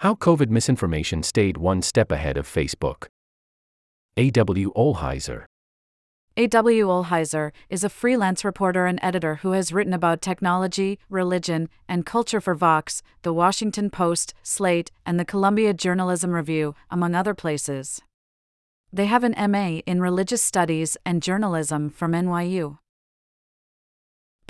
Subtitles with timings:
[0.00, 3.08] How COVID misinformation stayed one step ahead of Facebook.
[4.16, 4.72] A.W.
[4.72, 5.44] Ohlheiser.
[6.38, 6.86] A.W.
[6.86, 12.40] Ohlheiser is a freelance reporter and editor who has written about technology, religion, and culture
[12.40, 18.00] for Vox, The Washington Post, Slate, and the Columbia Journalism Review, among other places.
[18.90, 22.78] They have an MA in Religious Studies and Journalism from NYU.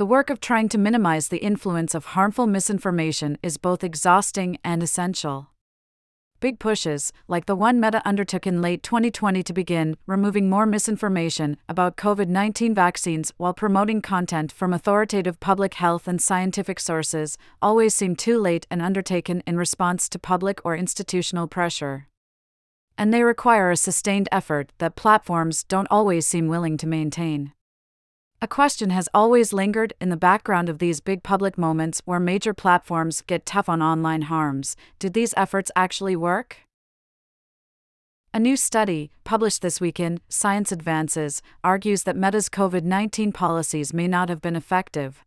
[0.00, 4.82] The work of trying to minimize the influence of harmful misinformation is both exhausting and
[4.82, 5.50] essential.
[6.40, 11.58] Big pushes, like the one Meta undertook in late 2020 to begin removing more misinformation
[11.68, 17.94] about COVID 19 vaccines while promoting content from authoritative public health and scientific sources, always
[17.94, 22.06] seem too late and undertaken in response to public or institutional pressure.
[22.96, 27.52] And they require a sustained effort that platforms don't always seem willing to maintain.
[28.42, 32.54] A question has always lingered in the background of these big public moments where major
[32.54, 34.76] platforms get tough on online harms.
[34.98, 36.56] Did these efforts actually work?
[38.32, 44.08] A new study, published this weekend, Science Advances, argues that Meta's COVID 19 policies may
[44.08, 45.22] not have been effective.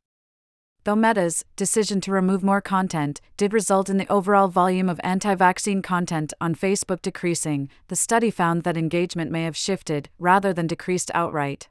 [0.83, 5.35] Though Meta's decision to remove more content did result in the overall volume of anti
[5.35, 10.65] vaccine content on Facebook decreasing, the study found that engagement may have shifted rather than
[10.65, 11.67] decreased outright.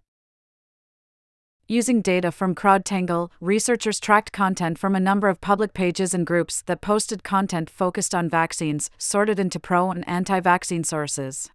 [1.73, 6.61] Using data from CrowdTangle, researchers tracked content from a number of public pages and groups
[6.67, 11.49] that posted content focused on vaccines, sorted into pro and anti vaccine sources.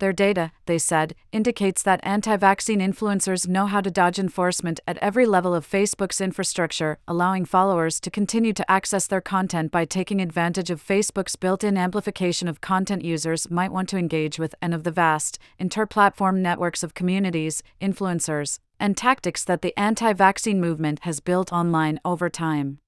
[0.00, 4.96] Their data, they said, indicates that anti vaccine influencers know how to dodge enforcement at
[4.96, 10.22] every level of Facebook's infrastructure, allowing followers to continue to access their content by taking
[10.22, 14.72] advantage of Facebook's built in amplification of content users might want to engage with and
[14.72, 20.62] of the vast, inter platform networks of communities, influencers, and tactics that the anti vaccine
[20.62, 22.78] movement has built online over time.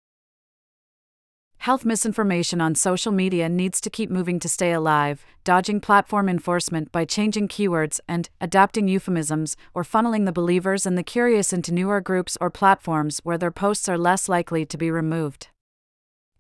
[1.63, 6.91] Health misinformation on social media needs to keep moving to stay alive, dodging platform enforcement
[6.91, 12.01] by changing keywords and adapting euphemisms, or funneling the believers and the curious into newer
[12.01, 15.51] groups or platforms where their posts are less likely to be removed.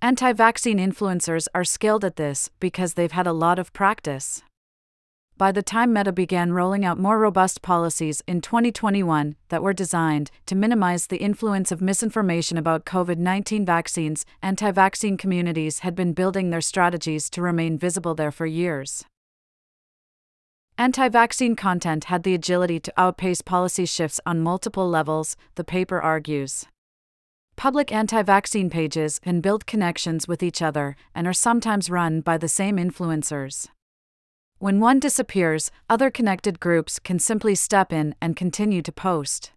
[0.00, 4.43] Anti vaccine influencers are skilled at this because they've had a lot of practice
[5.42, 10.30] by the time Meta began rolling out more robust policies in 2021 that were designed
[10.47, 16.12] to minimize the influence of misinformation about COVID 19 vaccines, anti vaccine communities had been
[16.12, 19.04] building their strategies to remain visible there for years.
[20.78, 26.00] Anti vaccine content had the agility to outpace policy shifts on multiple levels, the paper
[26.00, 26.66] argues.
[27.56, 32.38] Public anti vaccine pages can build connections with each other and are sometimes run by
[32.38, 33.66] the same influencers.
[34.62, 39.50] When one disappears, other connected groups can simply step in and continue to post.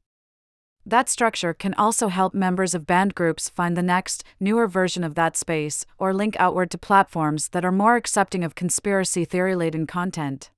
[0.83, 5.13] That structure can also help members of banned groups find the next, newer version of
[5.13, 9.85] that space, or link outward to platforms that are more accepting of conspiracy theory laden
[9.85, 10.49] content.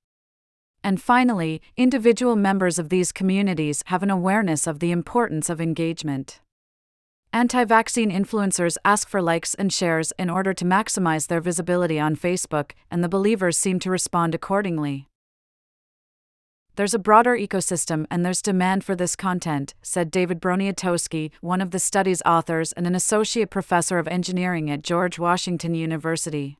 [0.82, 6.40] And finally, individual members of these communities have an awareness of the importance of engagement.
[7.32, 12.16] Anti vaccine influencers ask for likes and shares in order to maximize their visibility on
[12.16, 15.08] Facebook, and the believers seem to respond accordingly.
[16.76, 21.72] There's a broader ecosystem and there's demand for this content, said David Broniatowski, one of
[21.72, 26.56] the study's authors and an associate professor of engineering at George Washington University.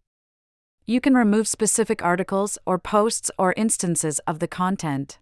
[0.86, 5.18] You can remove specific articles or posts or instances of the content.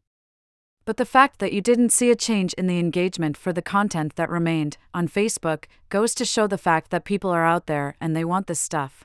[0.87, 4.15] But the fact that you didn't see a change in the engagement for the content
[4.15, 8.15] that remained on Facebook goes to show the fact that people are out there and
[8.15, 9.05] they want this stuff.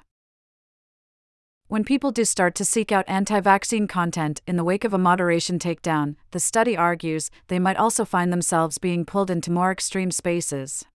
[1.67, 4.99] When people do start to seek out anti vaccine content in the wake of a
[4.99, 10.11] moderation takedown, the study argues they might also find themselves being pulled into more extreme
[10.11, 10.85] spaces.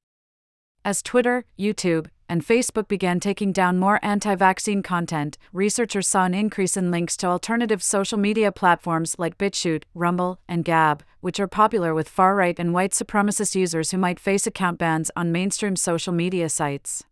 [0.84, 6.34] As Twitter, YouTube, and Facebook began taking down more anti vaccine content, researchers saw an
[6.34, 11.48] increase in links to alternative social media platforms like BitChute, Rumble, and Gab, which are
[11.48, 15.76] popular with far right and white supremacist users who might face account bans on mainstream
[15.76, 17.04] social media sites.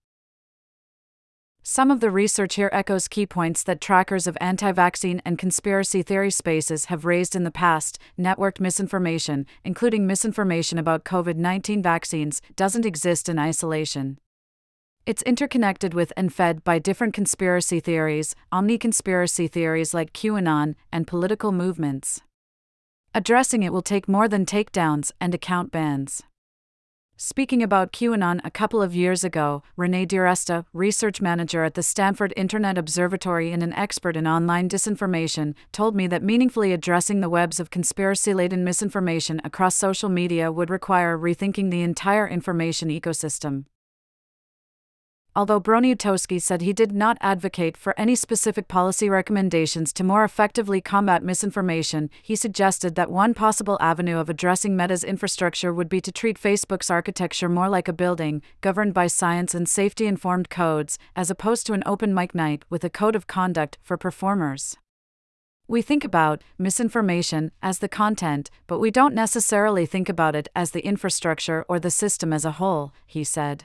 [1.67, 6.03] Some of the research here echoes key points that trackers of anti vaccine and conspiracy
[6.03, 7.99] theory spaces have raised in the past.
[8.19, 14.19] Networked misinformation, including misinformation about COVID 19 vaccines, doesn't exist in isolation.
[15.07, 21.07] It's interconnected with and fed by different conspiracy theories, omni conspiracy theories like QAnon, and
[21.07, 22.23] political movements.
[23.15, 26.23] Addressing it will take more than takedowns and account bans.
[27.19, 32.33] Speaking about QAnon a couple of years ago, Renee DiResta, research manager at the Stanford
[32.35, 37.61] Internet Observatory and an expert in online disinformation, told me that meaningfully addressing the webs
[37.61, 43.67] of conspiracy laden misinformation across social media would require rethinking the entire information ecosystem.
[45.37, 50.81] Although Broniatowski said he did not advocate for any specific policy recommendations to more effectively
[50.81, 56.13] combat misinformation, he suggested that one possible avenue of addressing Meta's infrastructure would be to
[56.13, 61.31] treat Facebook's architecture more like a building, governed by science and safety informed codes, as
[61.31, 64.77] opposed to an open mic night with a code of conduct for performers.
[65.67, 70.71] We think about misinformation as the content, but we don't necessarily think about it as
[70.71, 73.65] the infrastructure or the system as a whole, he said.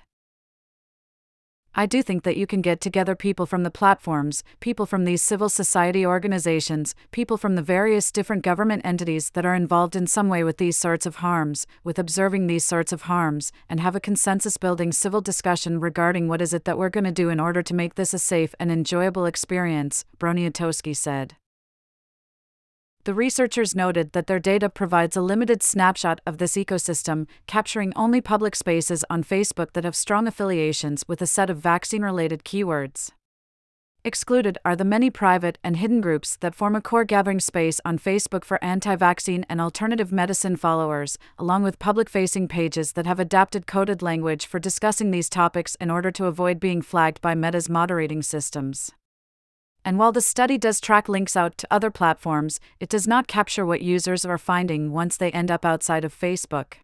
[1.75, 5.21] I do think that you can get together people from the platforms, people from these
[5.21, 10.29] civil society organizations, people from the various different government entities that are involved in some
[10.29, 13.99] way with these sorts of harms, with observing these sorts of harms, and have a
[13.99, 17.61] consensus building civil discussion regarding what is it that we're going to do in order
[17.61, 21.35] to make this a safe and enjoyable experience, Broniatowski said.
[23.09, 28.21] The researchers noted that their data provides a limited snapshot of this ecosystem, capturing only
[28.21, 33.09] public spaces on Facebook that have strong affiliations with a set of vaccine related keywords.
[34.05, 37.97] Excluded are the many private and hidden groups that form a core gathering space on
[37.97, 43.19] Facebook for anti vaccine and alternative medicine followers, along with public facing pages that have
[43.19, 47.69] adapted coded language for discussing these topics in order to avoid being flagged by Meta's
[47.69, 48.91] moderating systems.
[49.85, 53.65] And while the study does track links out to other platforms, it does not capture
[53.65, 56.75] what users are finding once they end up outside of Facebook.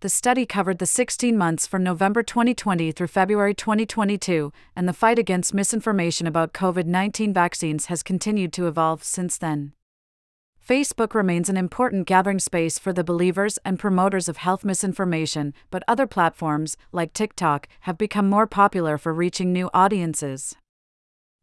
[0.00, 5.18] The study covered the 16 months from November 2020 through February 2022, and the fight
[5.18, 9.74] against misinformation about COVID 19 vaccines has continued to evolve since then.
[10.66, 15.82] Facebook remains an important gathering space for the believers and promoters of health misinformation, but
[15.86, 20.56] other platforms, like TikTok, have become more popular for reaching new audiences.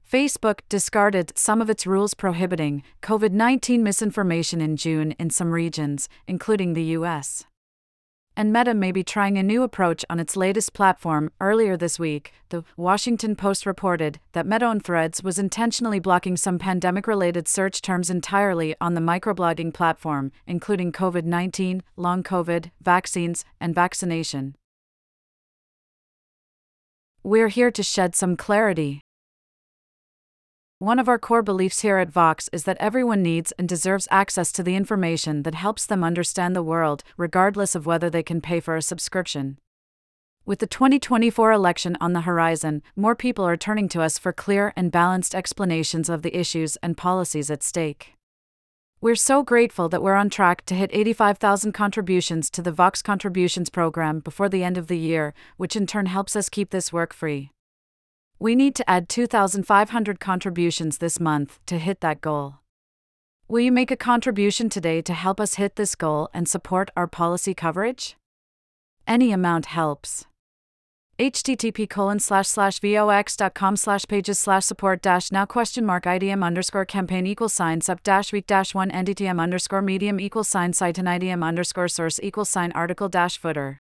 [0.10, 6.08] Facebook discarded some of its rules prohibiting COVID 19 misinformation in June in some regions,
[6.28, 7.44] including the US.
[8.34, 11.32] And Meta may be trying a new approach on its latest platform.
[11.42, 16.58] Earlier this week, the Washington Post reported that Meta on Threads was intentionally blocking some
[16.58, 23.44] pandemic related search terms entirely on the microblogging platform, including COVID 19, long COVID, vaccines,
[23.60, 24.56] and vaccination.
[27.24, 29.02] We're here to shed some clarity.
[30.80, 34.52] One of our core beliefs here at Vox is that everyone needs and deserves access
[34.52, 38.60] to the information that helps them understand the world, regardless of whether they can pay
[38.60, 39.58] for a subscription.
[40.46, 44.72] With the 2024 election on the horizon, more people are turning to us for clear
[44.76, 48.14] and balanced explanations of the issues and policies at stake.
[49.02, 53.72] We're so grateful that we're on track to hit 85,000 contributions to the Vox Contributions
[53.72, 57.16] program before the end of the year, which in turn helps us keep this work
[57.16, 57.50] free.
[58.40, 62.56] We need to add 2,500 contributions this month to hit that goal.
[63.48, 67.08] Will you make a contribution today to help us hit this goal and support our
[67.08, 68.16] policy coverage?
[69.08, 70.26] Any amount helps.
[71.18, 76.86] http colon slash slash vox.com slash pages slash support dash now question mark idm underscore
[76.86, 81.08] campaign equal sign sub dash week dash one ndtm underscore medium equal sign site and
[81.08, 83.80] idm underscore source equal sign article dash footer